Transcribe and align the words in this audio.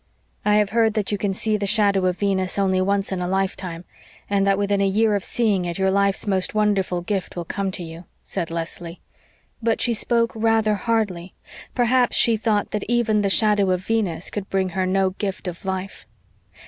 "I 0.43 0.55
have 0.55 0.71
heard 0.71 0.95
that 0.95 1.11
you 1.11 1.19
can 1.19 1.31
see 1.31 1.57
the 1.57 1.67
shadow 1.67 2.07
of 2.07 2.17
Venus 2.17 2.57
only 2.57 2.81
once 2.81 3.11
in 3.11 3.21
a 3.21 3.27
lifetime, 3.27 3.85
and 4.27 4.47
that 4.47 4.57
within 4.57 4.81
a 4.81 4.87
year 4.87 5.13
of 5.13 5.23
seeing 5.23 5.63
it 5.65 5.77
your 5.77 5.91
life's 5.91 6.25
most 6.25 6.55
wonderful 6.55 7.01
gift 7.01 7.35
will 7.35 7.45
come 7.45 7.69
to 7.69 7.83
you," 7.83 8.05
said 8.23 8.49
Leslie. 8.49 8.99
But 9.61 9.79
she 9.79 9.93
spoke 9.93 10.31
rather 10.33 10.73
hardly; 10.73 11.35
perhaps 11.75 12.17
she 12.17 12.35
thought 12.35 12.71
that 12.71 12.83
even 12.89 13.21
the 13.21 13.29
shadow 13.29 13.69
of 13.69 13.85
Venus 13.85 14.31
could 14.31 14.49
bring 14.49 14.69
her 14.69 14.87
no 14.87 15.11
gift 15.11 15.47
of 15.47 15.65
life. 15.65 16.07